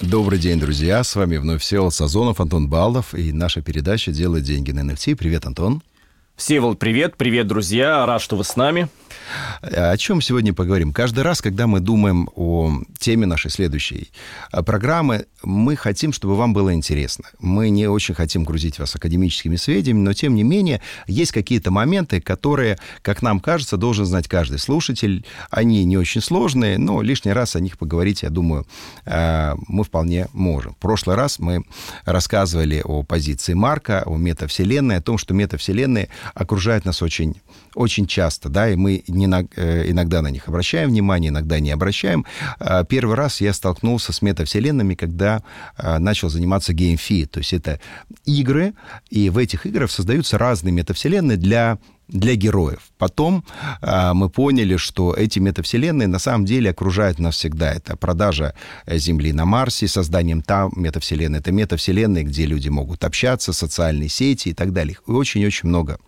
Добрый 0.00 0.38
день, 0.38 0.58
друзья. 0.58 1.04
С 1.04 1.14
вами 1.14 1.36
вновь 1.36 1.62
Всеволод 1.62 1.94
Сазонов, 1.94 2.40
Антон 2.40 2.68
Балдов 2.68 3.14
и 3.14 3.32
наша 3.32 3.62
передача 3.62 4.12
«Делать 4.12 4.44
деньги 4.44 4.72
на 4.72 4.80
NFT». 4.80 5.14
Привет, 5.14 5.46
Антон. 5.46 5.82
Всеволод, 6.36 6.78
привет. 6.78 7.16
Привет, 7.16 7.46
друзья. 7.46 8.04
Рад, 8.06 8.22
что 8.22 8.36
вы 8.36 8.44
с 8.44 8.56
нами. 8.56 8.88
О 9.62 9.96
чем 9.96 10.20
сегодня 10.20 10.52
поговорим? 10.52 10.92
Каждый 10.92 11.24
раз, 11.24 11.40
когда 11.42 11.66
мы 11.66 11.80
думаем 11.80 12.28
о 12.34 12.72
теме 12.98 13.26
нашей 13.26 13.50
следующей 13.50 14.10
э, 14.52 14.62
программы, 14.62 15.26
мы 15.42 15.76
хотим, 15.76 16.12
чтобы 16.12 16.36
вам 16.36 16.52
было 16.52 16.74
интересно. 16.74 17.24
Мы 17.38 17.70
не 17.70 17.86
очень 17.86 18.14
хотим 18.14 18.44
грузить 18.44 18.78
вас 18.78 18.94
академическими 18.94 19.56
сведениями, 19.56 20.04
но, 20.04 20.12
тем 20.12 20.34
не 20.34 20.42
менее, 20.42 20.80
есть 21.06 21.32
какие-то 21.32 21.70
моменты, 21.70 22.20
которые, 22.20 22.78
как 23.02 23.22
нам 23.22 23.40
кажется, 23.40 23.76
должен 23.76 24.06
знать 24.06 24.28
каждый 24.28 24.58
слушатель. 24.58 25.24
Они 25.50 25.84
не 25.84 25.96
очень 25.96 26.20
сложные, 26.20 26.78
но 26.78 27.02
лишний 27.02 27.32
раз 27.32 27.56
о 27.56 27.60
них 27.60 27.78
поговорить, 27.78 28.22
я 28.22 28.30
думаю, 28.30 28.66
э, 29.06 29.54
мы 29.68 29.84
вполне 29.84 30.28
можем. 30.32 30.74
В 30.74 30.76
прошлый 30.76 31.16
раз 31.16 31.38
мы 31.38 31.64
рассказывали 32.04 32.82
о 32.84 33.02
позиции 33.02 33.54
Марка, 33.54 34.02
о 34.04 34.16
метавселенной, 34.16 34.96
о 34.96 35.02
том, 35.02 35.18
что 35.18 35.34
метавселенные 35.34 36.08
окружают 36.34 36.84
нас 36.84 37.02
очень, 37.02 37.36
очень 37.74 38.06
часто, 38.06 38.48
да, 38.48 38.70
и 38.70 38.76
мы 38.76 39.02
не 39.08 39.19
на, 39.26 39.46
э, 39.56 39.90
иногда 39.90 40.22
на 40.22 40.28
них 40.28 40.48
обращаем 40.48 40.90
внимание, 40.90 41.30
иногда 41.30 41.60
не 41.60 41.70
обращаем. 41.70 42.24
А, 42.58 42.84
первый 42.84 43.16
раз 43.16 43.40
я 43.40 43.52
столкнулся 43.52 44.12
с 44.12 44.22
метавселенными, 44.22 44.94
когда 44.94 45.42
а, 45.76 45.98
начал 45.98 46.28
заниматься 46.28 46.72
геймфи, 46.72 47.26
то 47.26 47.38
есть 47.38 47.52
это 47.52 47.80
игры, 48.24 48.74
и 49.10 49.30
в 49.30 49.38
этих 49.38 49.66
играх 49.66 49.90
создаются 49.90 50.38
разные 50.38 50.72
метавселенные 50.72 51.36
для 51.36 51.78
для 52.12 52.34
героев. 52.34 52.80
Потом 52.98 53.44
э, 53.82 54.12
мы 54.14 54.30
поняли, 54.30 54.76
что 54.76 55.14
эти 55.14 55.38
метавселенные 55.38 56.08
на 56.08 56.18
самом 56.18 56.44
деле 56.44 56.70
окружают 56.70 57.20
нас 57.20 57.36
всегда. 57.36 57.72
Это 57.72 57.96
продажа 57.96 58.54
Земли 58.88 59.32
на 59.32 59.44
Марсе, 59.44 59.86
созданием 59.86 60.42
там 60.42 60.72
метавселенной. 60.74 61.38
Это 61.38 61.52
метавселенные, 61.52 62.24
где 62.24 62.46
люди 62.46 62.68
могут 62.68 63.04
общаться, 63.04 63.52
социальные 63.52 64.08
сети 64.08 64.48
и 64.48 64.54
так 64.54 64.72
далее. 64.72 64.96
Очень-очень 65.06 65.68
много 65.68 66.00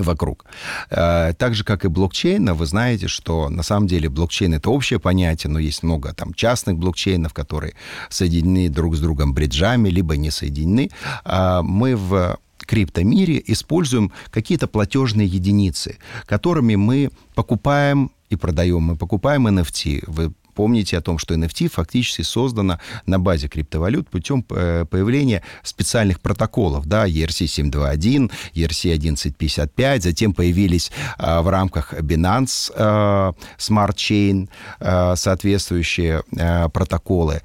вокруг. 0.00 0.44
Э, 0.90 1.32
так 1.36 1.54
же, 1.54 1.64
как 1.64 1.84
и 1.84 1.88
блокчейн, 1.88 2.52
вы 2.54 2.66
знаете, 2.66 3.08
что 3.08 3.48
на 3.48 3.62
самом 3.62 3.86
деле 3.86 4.08
блокчейн— 4.08 4.54
это 4.54 4.70
общее 4.70 4.98
понятие, 4.98 5.50
но 5.50 5.58
есть 5.58 5.82
много 5.82 6.12
там 6.14 6.34
частных 6.34 6.76
блокчейнов, 6.78 7.32
которые 7.32 7.74
соединены 8.10 8.68
друг 8.68 8.96
с 8.96 9.00
другом 9.00 9.34
бриджами, 9.34 9.88
либо 9.88 10.16
не 10.16 10.30
соединены. 10.30 10.90
А 11.24 11.62
мы 11.62 11.96
в 11.96 12.38
криптомире 12.66 13.42
используем 13.46 14.12
какие-то 14.30 14.66
платежные 14.66 15.26
единицы, 15.26 15.98
которыми 16.26 16.76
мы 16.76 17.10
покупаем 17.34 18.10
и 18.28 18.36
продаем. 18.36 18.82
Мы 18.82 18.96
покупаем 18.96 19.48
NFT. 19.48 20.04
Вы 20.06 20.32
Помните 20.58 20.98
о 20.98 21.00
том, 21.00 21.18
что 21.18 21.36
NFT 21.36 21.68
фактически 21.68 22.22
создано 22.22 22.80
на 23.06 23.20
базе 23.20 23.46
криптовалют 23.46 24.08
путем 24.08 24.44
э, 24.50 24.86
появления 24.90 25.44
специальных 25.62 26.18
протоколов, 26.20 26.86
да, 26.86 27.06
ERC-721, 27.06 28.28
ERC-1155, 28.56 30.00
затем 30.00 30.34
появились 30.34 30.90
а, 31.16 31.42
в 31.42 31.48
рамках 31.48 31.94
Binance 31.94 32.72
а, 32.74 33.34
Smart 33.56 33.94
Chain 33.94 34.48
а, 34.80 35.14
соответствующие 35.14 36.24
а, 36.36 36.68
протоколы. 36.70 37.42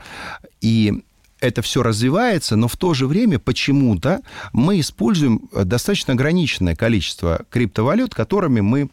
И 0.62 1.04
это 1.40 1.62
все 1.62 1.84
развивается, 1.84 2.56
но 2.56 2.68
в 2.68 2.78
то 2.78 2.96
же 2.96 3.06
время 3.06 3.38
почему-то 3.38 4.22
мы 4.54 4.80
используем 4.80 5.50
достаточно 5.54 6.14
ограниченное 6.14 6.76
количество 6.76 7.46
криптовалют, 7.52 8.16
которыми 8.16 8.62
мы 8.62 8.90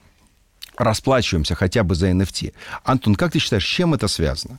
расплачиваемся 0.80 1.54
хотя 1.54 1.84
бы 1.84 1.94
за 1.94 2.10
NFT. 2.10 2.52
Антон, 2.84 3.14
как 3.14 3.32
ты 3.32 3.38
считаешь, 3.38 3.64
с 3.64 3.68
чем 3.68 3.94
это 3.94 4.08
связано? 4.08 4.58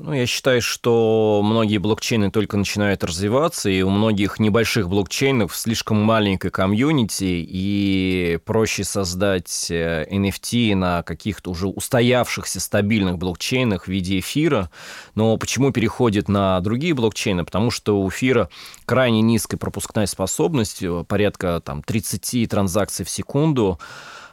Ну, 0.00 0.12
я 0.12 0.26
считаю, 0.26 0.62
что 0.62 1.40
многие 1.44 1.78
блокчейны 1.78 2.30
только 2.30 2.56
начинают 2.56 3.02
развиваться, 3.02 3.68
и 3.68 3.82
у 3.82 3.90
многих 3.90 4.38
небольших 4.38 4.88
блокчейнов 4.88 5.56
слишком 5.56 6.00
маленькая 6.00 6.50
комьюнити, 6.50 7.24
и 7.24 8.38
проще 8.44 8.84
создать 8.84 9.66
NFT 9.68 10.70
э, 10.70 10.76
на 10.76 11.02
каких-то 11.02 11.50
уже 11.50 11.66
устоявшихся 11.66 12.60
стабильных 12.60 13.18
блокчейнах 13.18 13.86
в 13.86 13.88
виде 13.88 14.20
эфира. 14.20 14.70
Но 15.16 15.36
почему 15.36 15.72
переходит 15.72 16.28
на 16.28 16.60
другие 16.60 16.94
блокчейны? 16.94 17.44
Потому 17.44 17.72
что 17.72 18.00
у 18.00 18.08
эфира 18.08 18.50
крайне 18.86 19.20
низкая 19.20 19.58
пропускная 19.58 20.06
способность, 20.06 20.80
э, 20.80 21.04
порядка 21.08 21.60
там, 21.64 21.82
30 21.82 22.46
транзакций 22.48 23.04
в 23.04 23.10
секунду, 23.10 23.80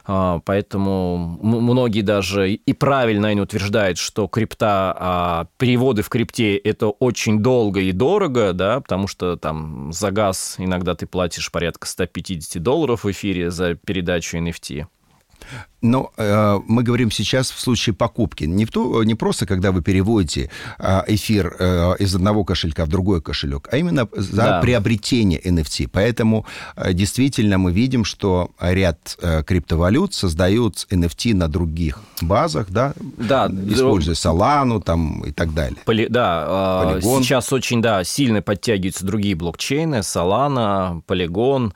поэтому 0.06 1.38
многие 1.42 2.02
даже 2.02 2.52
и 2.52 2.72
правильно 2.72 3.22
наверное, 3.22 3.44
утверждают, 3.44 3.98
что 3.98 4.28
крипта, 4.28 4.94
а, 4.96 5.46
переводы 5.58 6.02
в 6.02 6.08
крипте 6.08 6.56
это 6.56 6.88
очень 6.88 7.40
долго 7.40 7.80
и 7.80 7.92
дорого, 7.92 8.52
да, 8.52 8.80
потому 8.80 9.08
что 9.08 9.36
там 9.36 9.92
за 9.92 10.10
газ 10.12 10.56
иногда 10.58 10.94
ты 10.94 11.06
платишь 11.06 11.50
порядка 11.50 11.88
150 11.88 12.62
долларов 12.62 13.04
в 13.04 13.10
эфире 13.10 13.50
за 13.50 13.74
передачу 13.74 14.38
NFT. 14.38 14.86
Но 15.82 16.10
э, 16.16 16.58
мы 16.66 16.82
говорим 16.82 17.10
сейчас 17.10 17.50
в 17.50 17.60
случае 17.60 17.94
покупки. 17.94 18.44
Не, 18.44 18.64
в 18.64 18.70
то, 18.70 19.04
не 19.04 19.14
просто, 19.14 19.46
когда 19.46 19.72
вы 19.72 19.82
переводите 19.82 20.50
э, 20.78 21.02
эфир 21.06 21.54
э, 21.58 21.94
из 21.98 22.14
одного 22.14 22.44
кошелька 22.44 22.84
в 22.84 22.88
другой 22.88 23.20
кошелек, 23.20 23.68
а 23.70 23.76
именно 23.76 24.08
за 24.12 24.36
да. 24.36 24.60
приобретение 24.60 25.40
NFT. 25.40 25.88
Поэтому 25.92 26.46
э, 26.76 26.92
действительно 26.92 27.58
мы 27.58 27.72
видим, 27.72 28.04
что 28.04 28.50
ряд 28.58 29.16
э, 29.20 29.42
криптовалют 29.44 30.14
создают 30.14 30.86
NFT 30.90 31.34
на 31.34 31.48
других 31.48 32.00
базах, 32.20 32.70
да, 32.70 32.94
да 32.98 33.46
используя 33.46 34.14
Solana 34.14 34.82
там, 34.82 35.22
и 35.24 35.32
так 35.32 35.54
далее. 35.54 35.78
Поли, 35.84 36.08
да, 36.08 36.96
э, 36.96 37.00
сейчас 37.02 37.52
очень 37.52 37.82
да, 37.82 38.02
сильно 38.02 38.42
подтягиваются 38.42 39.04
другие 39.04 39.34
блокчейны, 39.34 39.96
Solana, 39.96 41.02
Polygon 41.06 41.72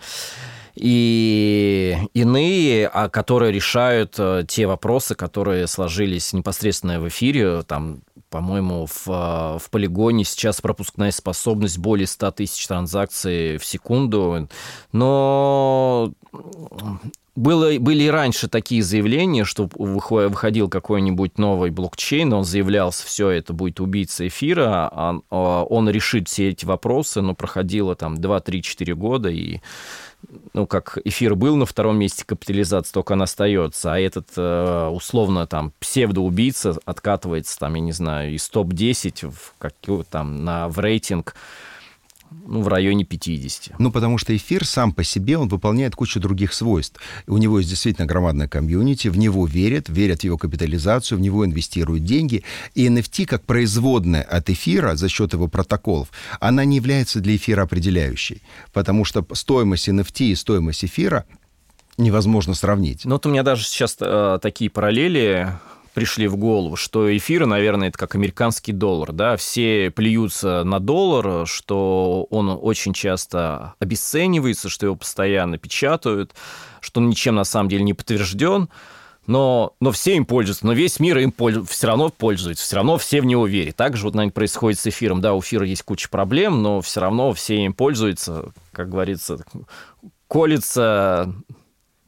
и 0.74 1.96
иные, 2.14 2.88
а 2.88 3.08
которые 3.08 3.52
решают 3.52 4.14
э, 4.18 4.44
те 4.46 4.66
вопросы, 4.66 5.14
которые 5.14 5.66
сложились 5.66 6.32
непосредственно 6.32 7.00
в 7.00 7.08
эфире, 7.08 7.62
там, 7.62 8.02
по-моему, 8.28 8.86
в, 8.86 9.08
э, 9.08 9.58
в 9.58 9.70
полигоне 9.70 10.24
сейчас 10.24 10.60
пропускная 10.60 11.10
способность 11.10 11.78
более 11.78 12.06
100 12.06 12.30
тысяч 12.32 12.66
транзакций 12.66 13.58
в 13.58 13.64
секунду, 13.64 14.48
но 14.92 16.12
было, 17.36 17.78
были 17.78 18.04
и 18.04 18.10
раньше 18.10 18.48
такие 18.48 18.82
заявления, 18.82 19.44
что 19.44 19.68
выходил 19.74 20.68
какой-нибудь 20.68 21.38
новый 21.38 21.70
блокчейн, 21.70 22.32
он 22.32 22.44
заявлялся, 22.44 23.06
все 23.06 23.30
это 23.30 23.52
будет 23.52 23.80
убийца 23.80 24.26
эфира, 24.26 24.90
он, 24.94 25.22
а, 25.30 25.62
он 25.64 25.88
решит 25.88 26.28
все 26.28 26.50
эти 26.50 26.66
вопросы, 26.66 27.22
но 27.22 27.34
проходило 27.34 27.94
там 27.94 28.16
2-3-4 28.16 28.94
года, 28.94 29.30
и 29.30 29.60
ну, 30.52 30.66
как 30.66 30.98
эфир 31.04 31.34
был 31.34 31.56
на 31.56 31.66
втором 31.66 31.98
месте 31.98 32.24
капитализации, 32.24 32.92
только 32.92 33.12
он 33.12 33.22
остается, 33.22 33.92
а 33.92 33.98
этот, 33.98 34.28
э, 34.36 34.88
условно, 34.92 35.46
там, 35.46 35.72
псевдоубийца 35.80 36.76
откатывается, 36.84 37.58
там, 37.58 37.74
я 37.74 37.80
не 37.80 37.92
знаю, 37.92 38.34
из 38.34 38.48
топ-10 38.48 39.30
в, 39.30 39.54
как, 39.58 39.74
там, 40.10 40.44
на, 40.44 40.68
в 40.68 40.78
рейтинг 40.78 41.34
ну, 42.46 42.62
в 42.62 42.68
районе 42.68 43.04
50. 43.04 43.78
Ну, 43.78 43.90
потому 43.90 44.18
что 44.18 44.36
эфир 44.36 44.64
сам 44.64 44.92
по 44.92 45.04
себе, 45.04 45.38
он 45.38 45.48
выполняет 45.48 45.94
кучу 45.94 46.20
других 46.20 46.52
свойств. 46.52 47.00
У 47.26 47.36
него 47.38 47.58
есть 47.58 47.70
действительно 47.70 48.06
громадная 48.06 48.48
комьюнити, 48.48 49.08
в 49.08 49.18
него 49.18 49.46
верят, 49.46 49.88
верят 49.88 50.20
в 50.20 50.24
его 50.24 50.38
капитализацию, 50.38 51.18
в 51.18 51.20
него 51.20 51.44
инвестируют 51.44 52.04
деньги. 52.04 52.44
И 52.74 52.86
NFT, 52.86 53.26
как 53.26 53.44
производная 53.44 54.22
от 54.22 54.50
эфира 54.50 54.96
за 54.96 55.08
счет 55.08 55.32
его 55.32 55.48
протоколов, 55.48 56.08
она 56.40 56.64
не 56.64 56.76
является 56.76 57.20
для 57.20 57.36
эфира 57.36 57.62
определяющей. 57.62 58.42
Потому 58.72 59.04
что 59.04 59.26
стоимость 59.32 59.88
NFT 59.88 60.26
и 60.26 60.34
стоимость 60.34 60.84
эфира 60.84 61.24
невозможно 61.98 62.54
сравнить. 62.54 63.04
Ну, 63.04 63.12
вот 63.12 63.26
у 63.26 63.30
меня 63.30 63.42
даже 63.42 63.64
сейчас 63.64 63.96
э, 64.00 64.38
такие 64.40 64.70
параллели 64.70 65.52
пришли 65.94 66.28
в 66.28 66.36
голову, 66.36 66.76
что 66.76 67.16
эфир, 67.16 67.46
наверное, 67.46 67.88
это 67.88 67.98
как 67.98 68.14
американский 68.14 68.72
доллар, 68.72 69.12
да, 69.12 69.36
все 69.36 69.90
плюются 69.90 70.64
на 70.64 70.80
доллар, 70.80 71.46
что 71.46 72.26
он 72.30 72.58
очень 72.60 72.92
часто 72.92 73.74
обесценивается, 73.78 74.68
что 74.68 74.86
его 74.86 74.96
постоянно 74.96 75.58
печатают, 75.58 76.34
что 76.80 77.00
он 77.00 77.08
ничем 77.08 77.34
на 77.34 77.44
самом 77.44 77.68
деле 77.68 77.84
не 77.84 77.94
подтвержден, 77.94 78.68
но, 79.26 79.74
но 79.80 79.92
все 79.92 80.16
им 80.16 80.24
пользуются, 80.24 80.66
но 80.66 80.72
весь 80.72 80.98
мир 80.98 81.18
им 81.18 81.30
пользу, 81.30 81.64
все 81.64 81.86
равно 81.86 82.08
пользуется, 82.08 82.64
все 82.64 82.76
равно 82.76 82.98
все 82.98 83.20
в 83.20 83.26
него 83.26 83.46
верят. 83.46 83.76
Так 83.76 83.96
же 83.96 84.04
вот, 84.04 84.14
наверное, 84.14 84.32
происходит 84.32 84.78
с 84.80 84.86
эфиром. 84.86 85.20
Да, 85.20 85.34
у 85.34 85.40
эфира 85.40 85.64
есть 85.66 85.82
куча 85.82 86.08
проблем, 86.08 86.62
но 86.62 86.80
все 86.80 87.00
равно 87.00 87.32
все 87.32 87.64
им 87.64 87.72
пользуются, 87.72 88.52
как 88.72 88.88
говорится, 88.88 89.38
колется 90.26 91.32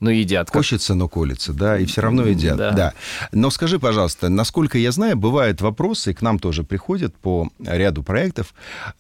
но 0.03 0.11
едят. 0.11 0.49
Как... 0.49 0.57
Хочется, 0.57 0.95
но 0.95 1.09
колется, 1.09 1.53
да, 1.53 1.79
и 1.79 1.85
все 1.85 2.01
равно 2.01 2.27
едят, 2.27 2.57
да. 2.57 2.73
да. 2.73 2.93
Но 3.31 3.51
скажи, 3.51 3.79
пожалуйста, 3.79 4.29
насколько 4.29 4.77
я 4.77 4.91
знаю, 4.91 5.17
бывают 5.17 5.61
вопросы, 5.61 6.13
к 6.13 6.23
нам 6.23 6.41
тоже 6.41 6.65
приходят 6.65 7.15
по 7.15 7.49
ряду 7.65 8.03
проектов, 8.03 8.53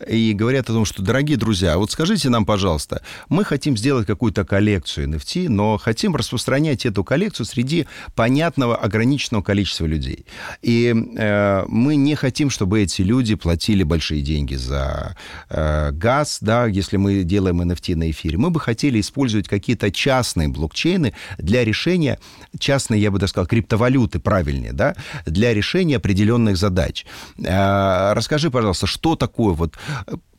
и 0.08 0.32
говорят 0.32 0.70
о 0.70 0.74
том, 0.74 0.84
что, 0.84 1.02
дорогие 1.02 1.36
друзья, 1.36 1.76
вот 1.76 1.90
скажите 1.90 2.28
нам, 2.28 2.46
пожалуйста, 2.46 3.02
мы 3.28 3.44
хотим 3.44 3.76
сделать 3.76 4.06
какую-то 4.06 4.44
коллекцию 4.44 5.08
NFT, 5.08 5.48
но 5.48 5.76
хотим 5.76 6.14
распространять 6.14 6.86
эту 6.86 7.02
коллекцию 7.02 7.46
среди 7.46 7.86
понятного 8.14 8.76
ограниченного 8.76 9.42
количества 9.42 9.86
людей. 9.86 10.24
И 10.62 10.94
э, 10.94 11.64
мы 11.66 11.96
не 11.96 12.14
хотим, 12.14 12.48
чтобы 12.48 12.80
эти 12.80 13.02
люди 13.02 13.34
платили 13.34 13.82
большие 13.82 14.22
деньги 14.22 14.54
за 14.54 15.16
э, 15.50 15.90
газ, 15.90 16.38
да, 16.40 16.66
если 16.66 16.96
мы 16.96 17.24
делаем 17.24 17.60
NFT 17.60 17.96
на 17.96 18.08
эфире. 18.12 18.38
Мы 18.38 18.50
бы 18.50 18.60
хотели 18.60 19.00
использовать 19.00 19.48
какие-то 19.48 19.90
частные 19.90 20.46
блокчейны, 20.46 20.91
блокчейны 20.92 21.14
для 21.38 21.64
решения 21.64 22.18
частной, 22.58 23.00
я 23.00 23.10
бы 23.10 23.18
даже 23.18 23.30
сказал, 23.30 23.46
криптовалюты, 23.46 24.18
правильнее, 24.18 24.72
да, 24.72 24.94
для 25.26 25.54
решения 25.54 25.96
определенных 25.96 26.56
задач. 26.56 27.06
А, 27.46 28.14
расскажи, 28.14 28.50
пожалуйста, 28.50 28.86
что 28.86 29.16
такое 29.16 29.54
вот 29.54 29.76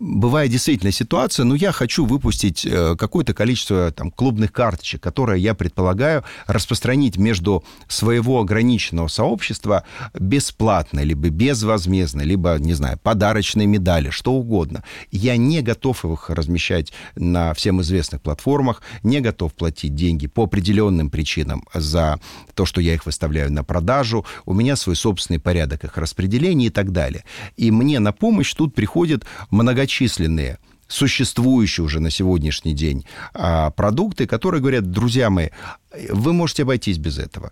бывает 0.04 0.52
действительно 0.52 0.92
ситуация, 0.92 1.46
ну, 1.46 1.56
я 1.56 1.72
хочу 1.72 2.06
выпустить 2.06 2.66
э, 2.66 2.96
какое-то 2.98 3.34
количество 3.34 3.92
там, 3.92 4.12
клубных 4.12 4.52
карточек, 4.52 5.02
которые 5.02 5.42
я 5.42 5.54
предполагаю 5.54 6.24
распространить 6.46 7.18
между 7.18 7.64
своего 7.88 8.42
ограниченного 8.42 9.08
сообщества 9.08 9.86
бесплатно, 10.14 11.00
либо 11.00 11.30
безвозмездно, 11.30 12.22
либо, 12.22 12.58
не 12.60 12.74
знаю, 12.74 13.00
подарочные 13.02 13.66
медали, 13.66 14.10
что 14.10 14.34
угодно. 14.34 14.84
Я 15.12 15.38
не 15.38 15.62
готов 15.62 16.04
их 16.06 16.30
размещать 16.30 16.92
на 17.16 17.54
всем 17.54 17.82
известных 17.82 18.22
платформах, 18.22 18.82
не 19.04 19.22
готов 19.22 19.54
платить 19.54 19.96
деньги 19.96 20.28
по 20.28 20.44
определенным 20.44 21.10
причинам 21.10 21.64
за 21.74 22.20
то, 22.56 22.66
что 22.66 22.82
я 22.82 22.94
их 22.94 23.06
выставляю 23.06 23.52
на 23.52 23.64
продажу. 23.64 24.26
У 24.46 24.54
меня 24.54 24.76
свой 24.76 24.96
собственный 24.96 25.40
порядок 25.40 25.86
их 25.86 25.98
распределения 25.98 26.68
и 26.68 26.70
так 26.70 26.92
далее. 26.92 27.24
И 27.56 27.72
мне 27.72 28.00
на 28.00 28.12
помощь 28.12 28.54
тут 28.54 28.76
приходят 28.76 29.26
многочисленные 29.50 29.93
существующие 30.88 31.84
уже 31.84 32.00
на 32.00 32.10
сегодняшний 32.10 32.74
день 32.74 33.06
а, 33.34 33.72
продукты, 33.72 34.28
которые 34.28 34.62
говорят, 34.62 34.92
друзья 34.92 35.30
мои, 35.30 35.50
вы 36.10 36.34
можете 36.34 36.64
обойтись 36.64 36.98
без 36.98 37.18
этого. 37.18 37.52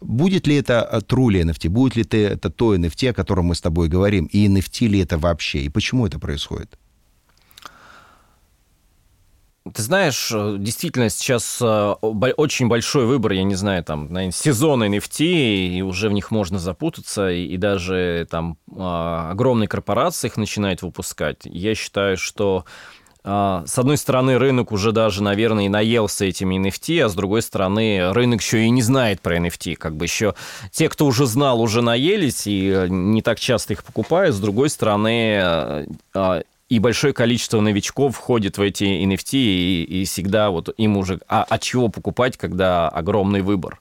Будет 0.00 0.46
ли 0.46 0.56
это 0.56 0.88
truly 1.08 1.42
NFT, 1.42 1.68
будет 1.68 1.96
ли 1.96 2.20
это 2.22 2.50
то 2.50 2.74
NFT, 2.74 3.10
о 3.10 3.14
котором 3.14 3.46
мы 3.46 3.54
с 3.54 3.60
тобой 3.60 3.88
говорим, 3.88 4.24
и 4.26 4.48
NFT 4.48 4.88
ли 4.88 5.00
это 5.00 5.18
вообще, 5.18 5.60
и 5.60 5.68
почему 5.68 6.06
это 6.06 6.18
происходит? 6.18 6.78
Ты 9.74 9.82
знаешь, 9.82 10.30
э, 10.34 10.56
действительно 10.58 11.10
сейчас 11.10 11.58
э, 11.60 11.66
очень 12.00 12.68
большой 12.68 13.04
выбор, 13.04 13.32
я 13.32 13.42
не 13.42 13.54
знаю, 13.54 13.84
там, 13.84 14.10
наверное, 14.10 14.32
сезон 14.32 14.82
NFT, 14.82 15.24
и 15.68 15.82
уже 15.82 16.08
в 16.08 16.12
них 16.12 16.30
можно 16.30 16.58
запутаться, 16.58 17.30
и, 17.30 17.56
даже 17.58 18.26
там 18.30 18.56
а, 18.74 19.30
огромные 19.30 19.68
корпорации 19.68 20.28
их 20.28 20.38
начинают 20.38 20.80
выпускать. 20.80 21.40
Я 21.44 21.74
считаю, 21.74 22.16
что 22.16 22.64
а, 23.22 23.64
с 23.66 23.78
одной 23.78 23.98
стороны, 23.98 24.38
рынок 24.38 24.72
уже 24.72 24.92
даже, 24.92 25.22
наверное, 25.22 25.66
и 25.66 25.68
наелся 25.68 26.24
этими 26.24 26.56
NFT, 26.56 27.04
а 27.04 27.08
с 27.08 27.14
другой 27.14 27.42
стороны, 27.42 28.12
рынок 28.12 28.40
еще 28.40 28.64
и 28.64 28.70
не 28.70 28.82
знает 28.82 29.20
про 29.20 29.36
NFT. 29.36 29.76
Как 29.76 29.94
бы 29.94 30.06
еще 30.06 30.34
те, 30.72 30.88
кто 30.88 31.06
уже 31.06 31.26
знал, 31.26 31.60
уже 31.60 31.82
наелись 31.82 32.46
и 32.46 32.86
не 32.88 33.20
так 33.20 33.38
часто 33.38 33.74
их 33.74 33.84
покупают. 33.84 34.34
С 34.34 34.40
другой 34.40 34.70
стороны, 34.70 35.38
а, 35.42 36.42
и 36.70 36.78
большое 36.78 37.12
количество 37.12 37.60
новичков 37.60 38.16
входит 38.16 38.56
в 38.56 38.62
эти 38.62 38.84
NFT, 38.84 39.34
и, 39.34 39.82
и 39.82 40.04
всегда 40.04 40.50
вот 40.50 40.72
им 40.76 40.96
уже... 40.96 41.20
А, 41.28 41.44
а 41.46 41.58
чего 41.58 41.88
покупать, 41.88 42.36
когда 42.38 42.88
огромный 42.88 43.42
выбор? 43.42 43.80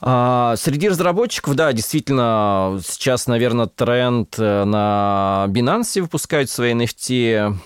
А, 0.00 0.54
среди 0.56 0.88
разработчиков, 0.88 1.56
да, 1.56 1.72
действительно, 1.72 2.80
сейчас, 2.86 3.26
наверное, 3.26 3.66
тренд 3.66 4.36
э, 4.38 4.64
на 4.64 5.46
Binance 5.48 6.00
выпускают 6.00 6.48
свои 6.48 6.74
NFT, 6.74 7.56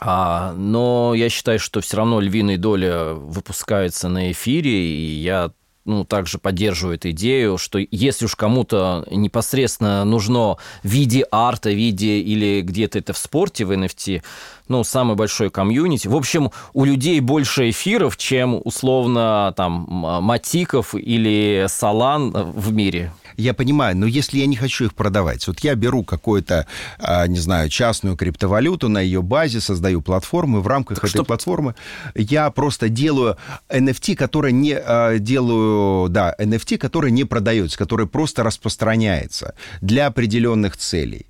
а, 0.00 0.52
но 0.52 1.12
я 1.16 1.28
считаю, 1.28 1.58
что 1.58 1.80
все 1.80 1.96
равно 1.96 2.20
львиная 2.20 2.56
доля 2.56 3.14
выпускается 3.14 4.08
на 4.08 4.30
эфире, 4.30 4.70
и 4.70 5.20
я 5.20 5.50
ну, 5.84 6.04
также 6.04 6.38
поддерживаю 6.38 6.96
эту 6.96 7.10
идею, 7.10 7.58
что 7.58 7.78
если 7.90 8.26
уж 8.26 8.36
кому-то 8.36 9.04
непосредственно 9.10 10.04
нужно 10.04 10.56
в 10.82 10.88
виде 10.88 11.24
арта, 11.30 11.70
в 11.70 11.74
виде 11.74 12.20
или 12.20 12.60
где-то 12.62 12.98
это 12.98 13.12
в 13.12 13.18
спорте, 13.18 13.64
в 13.64 13.72
NFT, 13.72 14.22
ну, 14.68 14.84
самый 14.84 15.16
большой 15.16 15.50
комьюнити. 15.50 16.08
В 16.08 16.16
общем, 16.16 16.50
у 16.72 16.84
людей 16.84 17.20
больше 17.20 17.70
эфиров, 17.70 18.16
чем 18.16 18.60
условно 18.64 19.52
там 19.56 19.86
матиков 20.22 20.94
или 20.94 21.66
салан 21.68 22.30
в 22.30 22.72
мире. 22.72 23.12
Я 23.36 23.54
понимаю, 23.54 23.96
но 23.96 24.06
если 24.06 24.38
я 24.38 24.46
не 24.46 24.56
хочу 24.56 24.86
их 24.86 24.94
продавать, 24.94 25.46
вот 25.46 25.60
я 25.60 25.74
беру 25.74 26.04
какую-то, 26.04 26.66
а, 26.98 27.26
не 27.26 27.38
знаю, 27.38 27.68
частную 27.68 28.16
криптовалюту 28.16 28.88
на 28.88 29.00
ее 29.00 29.22
базе, 29.22 29.60
создаю 29.60 30.02
платформу, 30.02 30.60
в 30.60 30.66
рамках 30.66 30.98
так 31.00 31.04
этой 31.04 31.18
что... 31.18 31.24
платформы 31.24 31.74
я 32.14 32.50
просто 32.50 32.88
делаю 32.88 33.36
NFT, 33.68 34.16
который 34.16 34.52
не 34.52 34.74
а, 34.74 35.18
делаю, 35.18 36.08
да, 36.08 36.34
NFT, 36.38 36.78
который 36.78 37.10
не 37.10 37.24
продается, 37.24 37.78
который 37.78 38.06
просто 38.06 38.42
распространяется 38.42 39.54
для 39.80 40.06
определенных 40.06 40.76
целей 40.76 41.26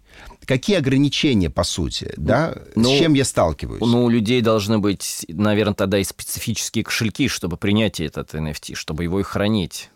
какие 0.47 0.77
ограничения, 0.77 1.51
по 1.51 1.65
сути, 1.65 2.13
да, 2.17 2.55
ну, 2.75 2.95
с 2.95 2.99
чем 2.99 3.15
я 3.15 3.25
сталкиваюсь? 3.25 3.81
Ну, 3.81 4.05
у 4.05 4.09
людей 4.09 4.41
должны 4.41 4.79
быть, 4.79 5.25
наверное, 5.29 5.75
тогда 5.75 5.99
и 5.99 6.05
специфические 6.05 6.85
кошельки, 6.85 7.29
чтобы 7.29 7.57
принять 7.57 8.01
этот 8.01 8.35
NFT, 8.35 8.75
чтобы 8.75 9.05
его 9.05 9.21
и 9.21 9.23
хранить. 9.23 9.91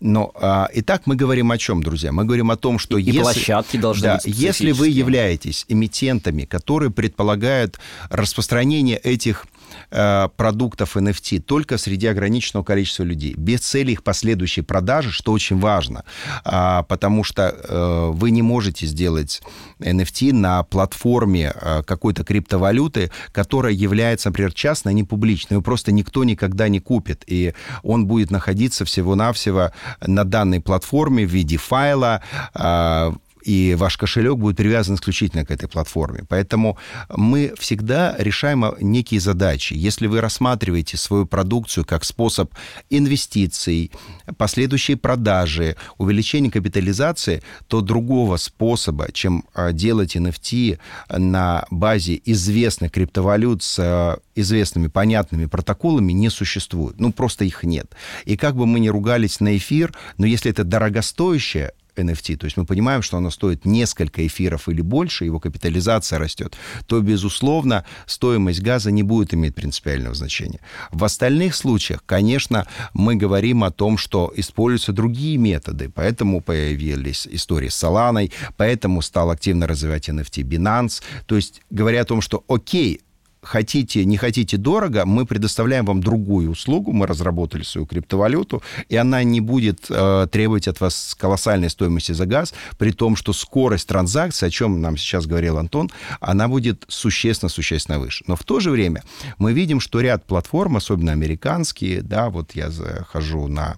Но 0.00 0.32
а, 0.34 0.68
итак 0.72 1.02
мы 1.06 1.16
говорим 1.16 1.50
о 1.50 1.58
чем, 1.58 1.82
друзья? 1.82 2.12
Мы 2.12 2.24
говорим 2.24 2.50
о 2.50 2.56
том, 2.56 2.78
что 2.78 2.98
и 2.98 3.02
если, 3.02 3.20
площадки 3.20 3.76
должны 3.76 4.02
да, 4.02 4.20
быть 4.22 4.26
если 4.26 4.72
вы 4.72 4.88
являетесь 4.88 5.64
эмитентами, 5.68 6.44
которые 6.44 6.90
предполагают 6.90 7.78
распространение 8.10 8.98
этих 8.98 9.46
Э, 9.90 10.28
продуктов 10.36 10.96
NFT 10.96 11.40
только 11.40 11.78
среди 11.78 12.06
ограниченного 12.06 12.64
количества 12.64 13.04
людей, 13.04 13.34
без 13.36 13.60
цели 13.60 13.92
их 13.92 14.02
последующей 14.02 14.62
продажи, 14.62 15.10
что 15.10 15.32
очень 15.32 15.58
важно, 15.58 16.04
а, 16.44 16.82
потому 16.84 17.24
что 17.24 17.42
э, 17.42 18.10
вы 18.12 18.30
не 18.30 18.42
можете 18.42 18.86
сделать 18.86 19.42
NFT 19.80 20.32
на 20.32 20.62
платформе 20.62 21.52
э, 21.54 21.82
какой-то 21.84 22.24
криптовалюты, 22.24 23.10
которая 23.32 23.72
является, 23.72 24.30
например, 24.30 24.52
частной, 24.52 24.92
а 24.92 24.94
не 24.94 25.04
публичной. 25.04 25.54
Его 25.54 25.62
просто 25.62 25.92
никто 25.92 26.24
никогда 26.24 26.68
не 26.68 26.80
купит, 26.80 27.24
и 27.26 27.54
он 27.82 28.06
будет 28.06 28.30
находиться 28.30 28.84
всего-навсего 28.84 29.72
на 30.06 30.24
данной 30.24 30.60
платформе 30.60 31.26
в 31.26 31.30
виде 31.30 31.56
файла, 31.56 32.22
а, 32.54 33.14
и 33.44 33.74
ваш 33.74 33.96
кошелек 33.96 34.36
будет 34.36 34.56
привязан 34.56 34.94
исключительно 34.96 35.44
к 35.44 35.50
этой 35.50 35.68
платформе. 35.68 36.24
Поэтому 36.28 36.78
мы 37.14 37.52
всегда 37.58 38.14
решаем 38.18 38.64
некие 38.80 39.20
задачи. 39.20 39.74
Если 39.74 40.06
вы 40.06 40.20
рассматриваете 40.20 40.96
свою 40.96 41.26
продукцию 41.26 41.84
как 41.84 42.04
способ 42.04 42.52
инвестиций, 42.90 43.90
последующей 44.36 44.94
продажи, 44.94 45.76
увеличения 45.98 46.50
капитализации, 46.50 47.42
то 47.68 47.80
другого 47.80 48.38
способа, 48.38 49.12
чем 49.12 49.44
а, 49.54 49.72
делать 49.72 50.16
NFT 50.16 50.78
на 51.10 51.66
базе 51.70 52.20
известных 52.24 52.92
криптовалют 52.92 53.62
с 53.62 53.78
а, 53.78 54.18
известными 54.34 54.88
понятными 54.88 55.46
протоколами 55.46 56.12
не 56.12 56.30
существует. 56.30 56.98
Ну, 56.98 57.12
просто 57.12 57.44
их 57.44 57.62
нет. 57.62 57.94
И 58.24 58.36
как 58.36 58.56
бы 58.56 58.66
мы 58.66 58.80
ни 58.80 58.88
ругались 58.88 59.40
на 59.40 59.56
эфир, 59.56 59.92
но 60.16 60.26
если 60.26 60.50
это 60.50 60.64
дорогостоящее 60.64 61.72
NFT, 62.02 62.36
то 62.36 62.44
есть 62.46 62.56
мы 62.56 62.64
понимаем, 62.64 63.02
что 63.02 63.16
оно 63.16 63.30
стоит 63.30 63.64
несколько 63.64 64.26
эфиров 64.26 64.68
или 64.68 64.80
больше, 64.80 65.24
его 65.24 65.40
капитализация 65.40 66.18
растет, 66.18 66.56
то, 66.86 67.00
безусловно, 67.00 67.84
стоимость 68.06 68.62
газа 68.62 68.90
не 68.90 69.02
будет 69.02 69.34
иметь 69.34 69.54
принципиального 69.54 70.14
значения. 70.14 70.60
В 70.90 71.04
остальных 71.04 71.54
случаях, 71.54 72.02
конечно, 72.06 72.66
мы 72.92 73.16
говорим 73.16 73.64
о 73.64 73.70
том, 73.70 73.98
что 73.98 74.32
используются 74.36 74.92
другие 74.92 75.36
методы, 75.36 75.88
поэтому 75.88 76.40
появились 76.40 77.26
истории 77.30 77.68
с 77.68 77.82
Solana, 77.82 78.30
поэтому 78.56 79.02
стал 79.02 79.30
активно 79.30 79.66
развивать 79.66 80.08
NFT 80.08 80.42
Binance, 80.42 81.02
то 81.26 81.36
есть 81.36 81.62
говоря 81.70 82.02
о 82.02 82.04
том, 82.04 82.20
что 82.20 82.44
окей, 82.48 83.00
хотите, 83.44 84.04
не 84.04 84.16
хотите 84.16 84.56
дорого, 84.56 85.04
мы 85.04 85.26
предоставляем 85.26 85.84
вам 85.84 86.02
другую 86.02 86.50
услугу, 86.50 86.92
мы 86.92 87.06
разработали 87.06 87.62
свою 87.62 87.86
криптовалюту, 87.86 88.62
и 88.88 88.96
она 88.96 89.22
не 89.22 89.40
будет 89.40 89.86
э, 89.88 90.26
требовать 90.30 90.68
от 90.68 90.80
вас 90.80 91.14
колоссальной 91.18 91.70
стоимости 91.70 92.12
за 92.12 92.26
газ, 92.26 92.54
при 92.78 92.90
том, 92.90 93.16
что 93.16 93.32
скорость 93.32 93.88
транзакции, 93.88 94.46
о 94.46 94.50
чем 94.50 94.80
нам 94.80 94.96
сейчас 94.96 95.26
говорил 95.26 95.58
Антон, 95.58 95.90
она 96.20 96.48
будет 96.48 96.84
существенно-существенно 96.88 97.98
выше. 97.98 98.24
Но 98.26 98.36
в 98.36 98.44
то 98.44 98.60
же 98.60 98.70
время 98.70 99.02
мы 99.38 99.52
видим, 99.52 99.80
что 99.80 100.00
ряд 100.00 100.24
платформ, 100.26 100.76
особенно 100.76 101.12
американские, 101.12 102.02
да, 102.02 102.30
вот 102.30 102.52
я 102.54 102.70
захожу 102.70 103.46
на 103.46 103.76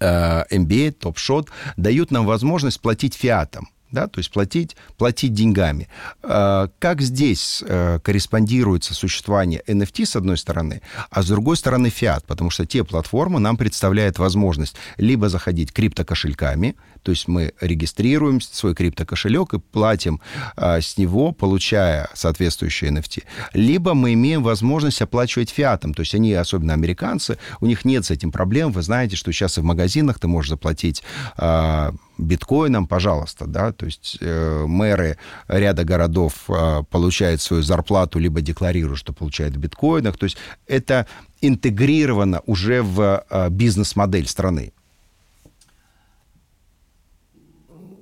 э, 0.00 0.44
MBA, 0.50 0.98
Top 0.98 1.16
Shot, 1.16 1.48
дают 1.76 2.10
нам 2.10 2.26
возможность 2.26 2.80
платить 2.80 3.14
фиатом 3.14 3.68
да, 3.92 4.06
то 4.06 4.18
есть 4.18 4.30
платить, 4.30 4.76
платить 4.96 5.34
деньгами. 5.34 5.88
А, 6.22 6.70
как 6.78 7.00
здесь 7.00 7.62
э, 7.66 7.98
корреспондируется 8.02 8.94
существование 8.94 9.62
NFT 9.66 10.06
с 10.06 10.16
одной 10.16 10.38
стороны, 10.38 10.82
а 11.10 11.22
с 11.22 11.26
другой 11.26 11.56
стороны 11.56 11.90
фиат, 11.90 12.24
потому 12.26 12.50
что 12.50 12.66
те 12.66 12.84
платформы 12.84 13.40
нам 13.40 13.56
представляют 13.56 14.18
возможность 14.18 14.76
либо 14.96 15.28
заходить 15.28 15.72
криптокошельками, 15.72 16.76
то 17.02 17.12
есть 17.12 17.28
мы 17.28 17.52
регистрируем 17.60 18.40
свой 18.40 18.74
криптокошелек 18.74 19.54
и 19.54 19.58
платим 19.58 20.20
а, 20.56 20.80
с 20.80 20.96
него, 20.96 21.32
получая 21.32 22.08
соответствующие 22.14 22.90
NFT, 22.90 23.24
либо 23.54 23.94
мы 23.94 24.12
имеем 24.12 24.42
возможность 24.42 25.02
оплачивать 25.02 25.50
фиатом, 25.50 25.94
то 25.94 26.00
есть 26.00 26.14
они, 26.14 26.32
особенно 26.32 26.74
американцы, 26.74 27.38
у 27.60 27.66
них 27.66 27.84
нет 27.84 28.04
с 28.04 28.10
этим 28.10 28.30
проблем, 28.30 28.72
вы 28.72 28.82
знаете, 28.82 29.16
что 29.16 29.32
сейчас 29.32 29.58
и 29.58 29.60
в 29.60 29.64
магазинах 29.64 30.18
ты 30.18 30.28
можешь 30.28 30.50
заплатить 30.50 31.02
а, 31.36 31.92
биткоином, 32.22 32.86
пожалуйста, 32.86 33.46
да, 33.46 33.72
то 33.72 33.86
есть 33.86 34.18
э, 34.20 34.64
мэры 34.66 35.16
ряда 35.48 35.84
городов 35.84 36.48
э, 36.48 36.82
получают 36.90 37.40
свою 37.40 37.62
зарплату, 37.62 38.18
либо 38.18 38.40
декларируют, 38.40 38.98
что 38.98 39.12
получают 39.12 39.54
в 39.54 39.58
биткоинах, 39.58 40.16
то 40.16 40.24
есть 40.24 40.36
это 40.66 41.06
интегрировано 41.40 42.42
уже 42.46 42.82
в 42.82 43.24
э, 43.28 43.48
бизнес-модель 43.50 44.26
страны. 44.26 44.72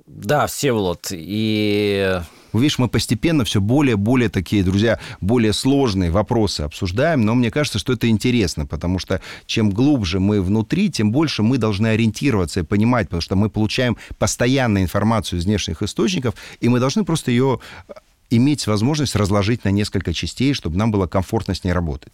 Да, 0.05 0.47
Всеволод, 0.47 1.07
и 1.11 2.19
Видишь, 2.53 2.79
мы 2.79 2.87
постепенно 2.87 3.43
все 3.43 3.61
более 3.61 3.95
более 3.95 4.29
такие, 4.29 4.63
друзья, 4.63 4.99
более 5.21 5.53
сложные 5.53 6.11
вопросы 6.11 6.61
обсуждаем, 6.61 7.21
но 7.21 7.35
мне 7.35 7.51
кажется, 7.51 7.79
что 7.79 7.93
это 7.93 8.07
интересно, 8.07 8.65
потому 8.65 8.99
что 8.99 9.21
чем 9.45 9.69
глубже 9.69 10.19
мы 10.19 10.41
внутри, 10.41 10.89
тем 10.89 11.11
больше 11.11 11.43
мы 11.43 11.57
должны 11.57 11.87
ориентироваться 11.87 12.61
и 12.61 12.63
понимать, 12.63 13.07
потому 13.07 13.21
что 13.21 13.35
мы 13.35 13.49
получаем 13.49 13.97
постоянную 14.17 14.83
информацию 14.83 15.39
из 15.39 15.45
внешних 15.45 15.81
источников, 15.83 16.35
и 16.59 16.69
мы 16.69 16.79
должны 16.79 17.03
просто 17.03 17.31
ее 17.31 17.59
э, 17.87 17.93
иметь 18.29 18.67
возможность 18.67 19.15
разложить 19.15 19.65
на 19.65 19.69
несколько 19.69 20.13
частей, 20.13 20.53
чтобы 20.53 20.77
нам 20.77 20.91
было 20.91 21.07
комфортно 21.07 21.53
с 21.53 21.63
ней 21.63 21.73
работать. 21.73 22.11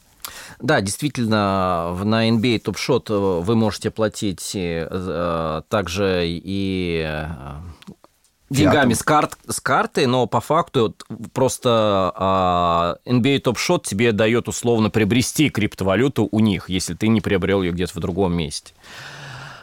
Да, 0.60 0.82
действительно, 0.82 1.96
на 2.04 2.28
NBA 2.30 2.64
Top 2.64 2.76
Shot 2.76 3.44
вы 3.44 3.56
можете 3.56 3.92
платить 3.92 4.52
э, 4.56 5.62
также 5.70 6.24
и 6.26 7.08
деньгами 8.50 8.94
с, 8.94 9.04
карт, 9.04 9.38
с 9.48 9.60
карты, 9.60 10.08
но 10.08 10.28
по 10.28 10.42
факту 10.42 10.96
просто 11.34 12.12
а, 12.16 12.96
NBA 13.06 13.42
Top 13.42 13.56
Shot 13.56 13.84
тебе 13.86 14.12
дает 14.12 14.48
условно 14.48 14.90
приобрести 14.90 15.50
криптовалюту 15.50 16.28
у 16.32 16.40
них, 16.40 16.70
если 16.70 16.94
ты 16.94 17.08
не 17.08 17.22
приобрел 17.22 17.62
ее 17.62 17.72
где-то 17.72 17.94
в 17.96 18.00
другом 18.00 18.36
месте. 18.36 18.74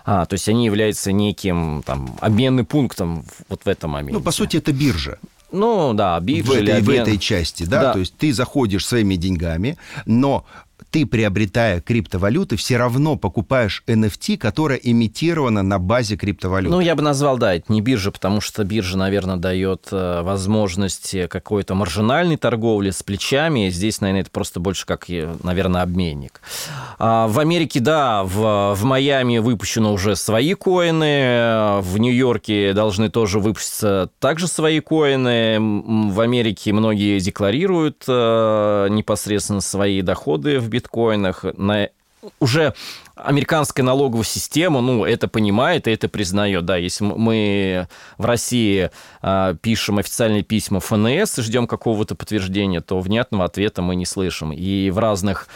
А, 0.05 0.27
то 0.27 0.35
есть 0.35 0.49
они 0.49 0.67
являются 0.67 1.13
неким 1.13 1.83
там, 1.87 2.17
обменным 2.21 2.67
пунктом 2.67 3.25
вот 3.49 3.63
в 3.65 3.69
этом 3.69 3.93
моменте. 3.93 4.15
Ну, 4.15 4.21
по 4.21 4.33
сути, 4.33 4.57
это 4.57 4.73
биржа. 4.73 5.19
Ну, 5.53 5.93
да, 5.95 6.19
биржа. 6.19 6.53
В 6.53 6.55
этой, 6.55 6.83
в 6.83 6.89
этой 6.89 7.19
части, 7.19 7.65
да? 7.65 7.83
да? 7.83 7.93
То 7.93 8.01
есть 8.01 8.17
ты 8.17 8.33
заходишь 8.33 8.87
своими 8.87 9.17
деньгами, 9.17 9.77
но 10.07 10.45
ты, 10.93 11.07
приобретая 11.07 11.81
криптовалюты, 11.81 12.57
все 12.57 12.77
равно 12.77 13.17
покупаешь 13.17 13.83
NFT, 13.87 14.37
которая 14.37 14.77
имитирована 14.77 15.63
на 15.63 15.79
базе 15.79 16.17
криптовалют. 16.19 16.71
Ну, 16.71 16.81
я 16.81 16.95
бы 16.95 17.03
назвал, 17.03 17.39
да, 17.39 17.55
это 17.55 17.73
не 17.73 17.81
биржа, 17.81 18.11
потому 18.11 18.43
что 18.43 18.63
биржа, 18.63 18.99
наверное, 18.99 19.37
дает 19.37 19.89
э, 19.91 20.21
возможность 20.23 21.17
какой-то 21.31 21.75
маржинальной 21.75 22.37
торговли 22.37 22.91
с 22.91 23.03
плечами. 23.03 23.71
Здесь, 23.71 24.03
наверное, 24.03 24.21
это 24.21 24.31
просто 24.31 24.61
больше 24.61 24.85
как, 24.85 25.07
наверное, 25.43 25.81
обменник. 25.81 26.43
А 26.99 27.27
в 27.27 27.39
Америке, 27.39 27.81
да, 27.81 28.23
в, 28.23 28.75
в 28.75 28.85
Майами 28.85 29.39
выпущено 29.39 29.95
уже 29.95 30.15
свои 30.15 30.53
коины, 30.53 31.81
в 31.81 31.97
Нью-Йорке 31.97 32.75
должны 32.75 33.09
тоже 33.09 33.41
выпуститься 33.41 34.11
также 34.19 34.47
свои 34.47 34.81
коины. 34.81 35.57
В 36.13 36.21
Америке 36.21 36.75
многие 36.75 37.19
декларируют 37.19 38.05
э, 38.07 38.89
непосредственно 38.91 39.63
свои 39.63 40.03
доходы 40.03 40.61
в 40.61 40.69
биткоине 40.69 40.82
биткоинах, 40.83 41.45
на 41.57 41.89
уже 42.41 42.75
американская 43.17 43.85
налоговая 43.85 44.25
система, 44.25 44.81
ну, 44.81 45.05
это 45.05 45.29
понимает 45.29 45.87
и 45.87 45.91
это 45.91 46.09
признает, 46.09 46.65
да, 46.65 46.77
если 46.77 47.05
мы 47.05 47.89
в 48.19 48.25
России 48.25 48.91
э, 49.23 49.55
пишем 49.61 49.99
официальные 49.99 50.43
письма 50.43 50.81
ФНС 50.81 51.39
и 51.39 51.43
ждем 51.43 51.67
какого-то 51.67 52.15
подтверждения, 52.15 52.81
то 52.81 53.01
внятного 53.01 53.45
ответа 53.45 53.83
мы 53.83 53.97
не 53.97 54.07
слышим. 54.07 54.53
И 54.53 54.91
в 54.91 54.99
разных 54.99 55.49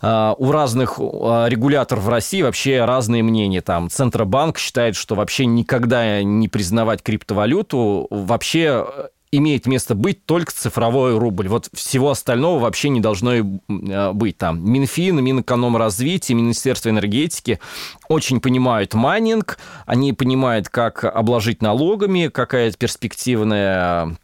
Uh, 0.00 0.32
у 0.38 0.52
разных 0.52 1.00
uh, 1.00 1.48
регуляторов 1.48 2.04
в 2.04 2.08
России 2.08 2.42
вообще 2.42 2.84
разные 2.84 3.24
мнения. 3.24 3.62
Там 3.62 3.90
Центробанк 3.90 4.56
считает, 4.56 4.94
что 4.94 5.16
вообще 5.16 5.44
никогда 5.44 6.22
не 6.22 6.46
признавать 6.46 7.02
криптовалюту 7.02 8.06
вообще 8.08 8.86
имеет 9.30 9.66
место 9.66 9.94
быть 9.94 10.24
только 10.24 10.52
цифровой 10.52 11.18
рубль. 11.18 11.48
Вот 11.48 11.68
всего 11.72 12.10
остального 12.10 12.58
вообще 12.58 12.88
не 12.88 13.00
должно 13.00 13.34
э, 13.34 14.12
быть. 14.12 14.38
Там 14.38 14.64
Минфин, 14.70 15.22
Минэкономразвитие, 15.22 16.36
Министерство 16.36 16.88
энергетики 16.88 17.60
очень 18.08 18.40
понимают 18.40 18.94
майнинг, 18.94 19.58
они 19.86 20.12
понимают, 20.12 20.68
как 20.68 21.04
обложить 21.04 21.62
налогами, 21.62 22.28
какая 22.28 22.72
перспективная 22.72 24.16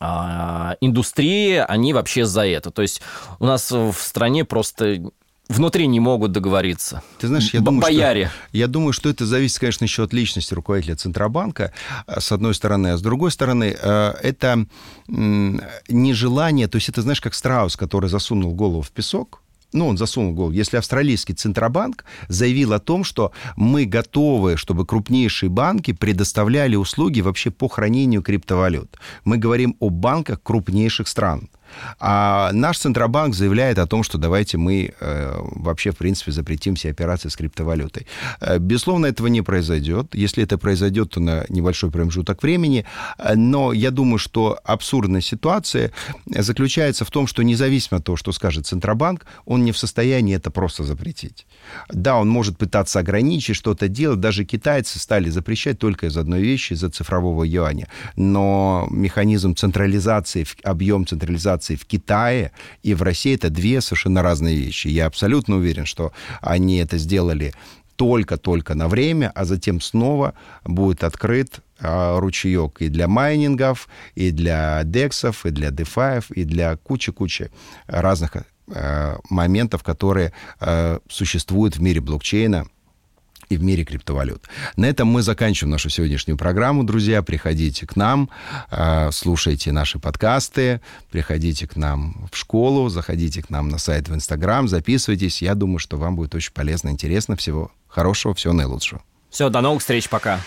а, 0.00 0.76
индустрии, 0.80 1.56
они 1.56 1.92
вообще 1.92 2.24
за 2.24 2.46
это. 2.46 2.70
То 2.70 2.82
есть 2.82 3.02
у 3.38 3.46
нас 3.46 3.70
в 3.70 3.94
стране 3.94 4.44
просто 4.44 5.02
внутри 5.48 5.86
не 5.86 6.00
могут 6.00 6.32
договориться. 6.32 7.02
Ты 7.18 7.28
знаешь, 7.28 7.52
я 7.52 7.60
думаю, 7.60 7.82
Бояре. 7.82 8.26
Что, 8.26 8.36
я 8.52 8.66
думаю, 8.66 8.92
что 8.92 9.08
это 9.08 9.26
зависит, 9.26 9.58
конечно, 9.58 9.84
еще 9.84 10.04
от 10.04 10.12
личности 10.12 10.54
руководителя 10.54 10.96
Центробанка, 10.96 11.72
э, 12.06 12.20
с 12.20 12.32
одной 12.32 12.54
стороны. 12.54 12.88
А 12.88 12.96
с 12.96 13.02
другой 13.02 13.30
стороны, 13.30 13.76
э, 13.78 14.14
это 14.22 14.66
нежелание, 15.06 16.68
то 16.68 16.76
есть 16.76 16.88
это, 16.88 17.02
знаешь, 17.02 17.20
как 17.20 17.34
страус, 17.34 17.76
который 17.76 18.08
засунул 18.08 18.54
голову 18.54 18.82
в 18.82 18.90
песок, 18.90 19.40
ну, 19.74 19.88
он 19.88 19.98
засунул 19.98 20.32
голову, 20.32 20.52
если 20.52 20.76
австралийский 20.76 21.34
Центробанк 21.34 22.04
заявил 22.28 22.72
о 22.72 22.78
том, 22.78 23.02
что 23.02 23.32
мы 23.56 23.84
готовы, 23.86 24.56
чтобы 24.56 24.86
крупнейшие 24.86 25.50
банки 25.50 25.92
предоставляли 25.92 26.76
услуги 26.76 27.20
вообще 27.20 27.50
по 27.50 27.68
хранению 27.68 28.22
криптовалют. 28.22 28.96
Мы 29.24 29.36
говорим 29.36 29.76
о 29.80 29.90
банках 29.90 30.40
крупнейших 30.42 31.08
стран. 31.08 31.48
А 31.98 32.50
наш 32.52 32.78
Центробанк 32.78 33.34
заявляет 33.34 33.78
о 33.78 33.86
том, 33.86 34.02
что 34.02 34.18
давайте 34.18 34.58
мы 34.58 34.94
э, 35.00 35.36
вообще, 35.40 35.90
в 35.90 35.96
принципе, 35.96 36.32
запретим 36.32 36.74
все 36.74 36.90
операции 36.90 37.28
с 37.28 37.36
криптовалютой. 37.36 38.06
Э, 38.40 38.58
безусловно, 38.58 39.06
этого 39.06 39.28
не 39.28 39.42
произойдет. 39.42 40.14
Если 40.14 40.42
это 40.42 40.58
произойдет, 40.58 41.10
то 41.10 41.20
на 41.20 41.44
небольшой 41.48 41.90
промежуток 41.90 42.42
времени. 42.42 42.84
Э, 43.18 43.34
но 43.34 43.72
я 43.72 43.90
думаю, 43.90 44.18
что 44.18 44.58
абсурдная 44.64 45.20
ситуация 45.20 45.92
заключается 46.26 47.04
в 47.04 47.10
том, 47.10 47.26
что 47.26 47.42
независимо 47.42 47.98
от 47.98 48.04
того, 48.04 48.16
что 48.16 48.32
скажет 48.32 48.66
Центробанк, 48.66 49.26
он 49.44 49.64
не 49.64 49.72
в 49.72 49.78
состоянии 49.78 50.36
это 50.36 50.50
просто 50.50 50.84
запретить. 50.84 51.46
Да, 51.88 52.16
он 52.16 52.28
может 52.28 52.58
пытаться 52.58 53.00
ограничить, 53.00 53.56
что-то 53.56 53.88
делать. 53.88 54.20
Даже 54.20 54.44
китайцы 54.44 54.98
стали 54.98 55.30
запрещать 55.30 55.78
только 55.78 56.06
из 56.06 56.16
одной 56.16 56.42
вещи, 56.42 56.74
из-за 56.74 56.90
цифрового 56.90 57.44
юаня. 57.44 57.88
Но 58.16 58.86
механизм 58.90 59.54
централизации, 59.54 60.46
объем 60.62 61.06
централизации 61.06 61.53
инноваций 61.54 61.76
в 61.76 61.84
Китае 61.84 62.50
и 62.82 62.94
в 62.94 63.02
России 63.02 63.34
это 63.34 63.50
две 63.50 63.80
совершенно 63.80 64.22
разные 64.22 64.56
вещи. 64.56 64.88
Я 64.88 65.06
абсолютно 65.06 65.56
уверен, 65.56 65.86
что 65.86 66.12
они 66.40 66.76
это 66.78 66.98
сделали 66.98 67.52
только-только 67.96 68.74
на 68.74 68.88
время, 68.88 69.30
а 69.34 69.44
затем 69.44 69.80
снова 69.80 70.34
будет 70.64 71.04
открыт 71.04 71.60
а, 71.80 72.18
ручеек 72.18 72.82
и 72.82 72.88
для 72.88 73.06
майнингов, 73.06 73.88
и 74.16 74.32
для 74.32 74.82
дексов, 74.84 75.46
и 75.46 75.50
для 75.50 75.70
дефаев, 75.70 76.30
и 76.32 76.44
для 76.44 76.76
кучи-кучи 76.76 77.50
разных 77.86 78.36
а, 78.68 79.18
моментов, 79.30 79.82
которые 79.82 80.32
а, 80.58 80.98
существуют 81.08 81.76
в 81.76 81.82
мире 81.82 82.00
блокчейна 82.00 82.66
и 83.48 83.56
в 83.56 83.62
мире 83.62 83.84
криптовалют. 83.84 84.44
На 84.76 84.86
этом 84.86 85.08
мы 85.08 85.22
заканчиваем 85.22 85.70
нашу 85.70 85.90
сегодняшнюю 85.90 86.36
программу, 86.36 86.84
друзья. 86.84 87.22
Приходите 87.22 87.86
к 87.86 87.96
нам, 87.96 88.30
а, 88.70 89.10
слушайте 89.12 89.72
наши 89.72 89.98
подкасты, 89.98 90.80
приходите 91.10 91.66
к 91.66 91.76
нам 91.76 92.28
в 92.32 92.36
школу, 92.36 92.88
заходите 92.88 93.42
к 93.42 93.50
нам 93.50 93.68
на 93.68 93.78
сайт 93.78 94.08
в 94.08 94.14
Инстаграм, 94.14 94.68
записывайтесь. 94.68 95.42
Я 95.42 95.54
думаю, 95.54 95.78
что 95.78 95.96
вам 95.96 96.16
будет 96.16 96.34
очень 96.34 96.52
полезно, 96.52 96.90
интересно. 96.90 97.36
Всего 97.36 97.70
хорошего, 97.88 98.34
всего 98.34 98.52
наилучшего. 98.52 99.02
Все, 99.30 99.48
до 99.48 99.60
новых 99.60 99.80
встреч, 99.80 100.08
пока. 100.08 100.40